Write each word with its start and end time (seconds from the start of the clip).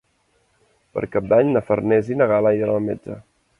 Per 0.95 1.03
Cap 1.17 1.27
d'Any 1.35 1.51
na 1.57 1.63
Farners 1.69 2.11
i 2.15 2.19
na 2.23 2.31
Gal·la 2.35 2.57
iran 2.61 2.75
al 2.79 2.85
metge. 2.91 3.23